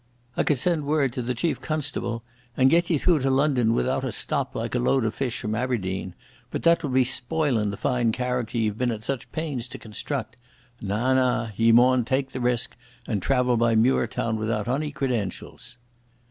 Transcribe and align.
I 0.35 0.41
could 0.41 0.57
send 0.57 0.85
word 0.87 1.13
to 1.13 1.21
the 1.21 1.35
Chief 1.35 1.61
Constable 1.61 2.23
and 2.57 2.71
get 2.71 2.89
ye 2.89 2.97
through 2.97 3.19
to 3.19 3.29
London 3.29 3.75
without 3.75 4.03
a 4.03 4.11
stop 4.11 4.55
like 4.55 4.73
a 4.73 4.79
load 4.79 5.05
of 5.05 5.13
fish 5.13 5.39
from 5.39 5.51
Aiberdeen, 5.53 6.15
but 6.49 6.63
that 6.63 6.81
would 6.81 6.95
be 6.95 7.03
spoilin' 7.03 7.69
the 7.69 7.77
fine 7.77 8.11
character 8.11 8.57
ye've 8.57 8.79
been 8.79 8.89
at 8.89 9.03
such 9.03 9.31
pains 9.31 9.67
to 9.67 9.77
construct. 9.77 10.37
Na, 10.81 11.13
na! 11.13 11.49
Ye 11.55 11.71
maun 11.71 12.03
take 12.03 12.31
the 12.31 12.41
risk 12.41 12.75
and 13.05 13.21
travel 13.21 13.57
by 13.57 13.75
Muirtown 13.75 14.37
without 14.37 14.67
ony 14.67 14.91
creedentials." 14.91 15.77